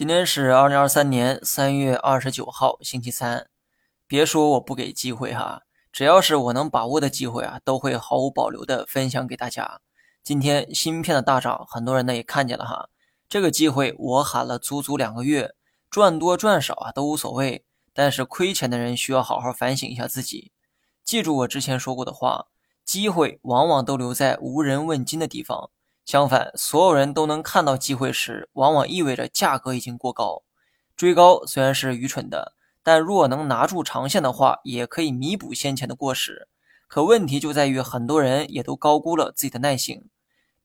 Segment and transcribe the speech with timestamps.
[0.00, 3.50] 今天是二零二三年三月二十九号，星期三。
[4.06, 5.60] 别说我不给机会哈，
[5.92, 9.82] 只要是我能把握的机会啊，都会毫无保留的分享给大家。
[10.24, 12.88] 今天芯片的大涨，很多人呢也看见了哈。
[13.28, 15.54] 这个机会我喊了足足两个月，
[15.90, 20.50] 赚多赚少啊都无所谓，但是亏钱的人需要好好反省一下自己。
[21.04, 22.46] 记住我之前说过的话，
[22.86, 25.68] 机会往往都留在无人问津的地方。
[26.10, 30.42] 相反，所有人都能看到机会时，往往意味着价格已经过高。
[30.96, 36.48] 追高虽然是愚蠢的，但若能拿住长线的话，也可以弥补先前的过失。
[36.88, 40.08] 可问题就在于，很多人也都高估了自己的耐性。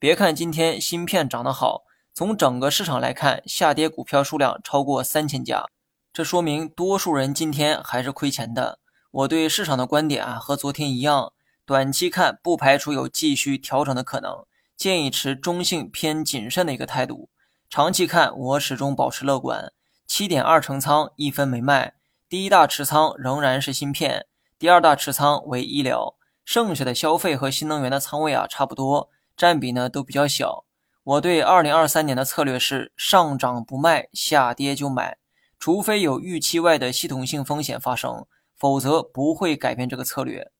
[0.00, 1.82] 别看今天芯片涨得好，
[2.12, 5.66] 从整个市场来看，下跌股票数量超过三千家，
[6.12, 8.80] 这说明多数人今天还是亏钱的。
[9.12, 11.32] 我对市场的观点啊，和昨天一样，
[11.64, 14.44] 短期看不排除有继续调整的可能。
[14.76, 17.30] 建议持中性偏谨慎的一个态度，
[17.70, 19.72] 长期看我始终保持乐观。
[20.06, 21.94] 七点二成仓，一分没卖。
[22.28, 24.26] 第一大持仓仍然是芯片，
[24.58, 26.14] 第二大持仓为医疗，
[26.44, 30.64] 剩下的消费和新能源的仓位啊差不多，占比呢都比较小。
[31.02, 35.18] 我对二零二三年的策略是上涨不卖，下跌就买，
[35.58, 40.50] 除非有预期外的系统性风险发生，否则不会改变这个策略。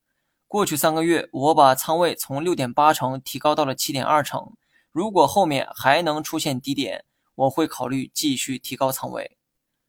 [0.48, 4.54] 过去三个月，我把仓位从六点八成提高到了七点二成。
[4.92, 9.36] 如果后面还能出现低点，我会考虑继续提高仓位。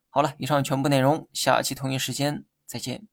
[0.09, 3.07] 好了，以上全部内容，下期同一时间再见。